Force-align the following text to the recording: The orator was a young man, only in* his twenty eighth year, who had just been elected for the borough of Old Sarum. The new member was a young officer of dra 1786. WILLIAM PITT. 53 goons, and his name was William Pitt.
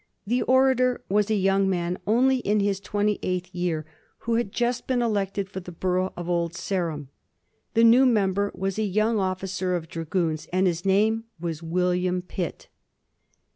The 0.25 0.41
orator 0.41 1.03
was 1.09 1.29
a 1.29 1.35
young 1.35 1.69
man, 1.69 1.99
only 2.07 2.37
in* 2.37 2.59
his 2.59 2.79
twenty 2.79 3.19
eighth 3.21 3.53
year, 3.53 3.85
who 4.21 4.33
had 4.33 4.51
just 4.51 4.87
been 4.87 4.99
elected 4.99 5.47
for 5.47 5.59
the 5.59 5.71
borough 5.71 6.11
of 6.17 6.27
Old 6.27 6.55
Sarum. 6.55 7.09
The 7.75 7.83
new 7.83 8.07
member 8.07 8.51
was 8.55 8.79
a 8.79 8.83
young 8.83 9.19
officer 9.19 9.75
of 9.75 9.87
dra 9.87 10.01
1786. 10.05 10.41
WILLIAM 10.41 10.43
PITT. 10.43 10.47
53 10.49 10.49
goons, 10.49 10.49
and 10.51 10.65
his 10.65 10.85
name 10.85 11.23
was 11.39 11.61
William 11.61 12.21
Pitt. 12.23 12.67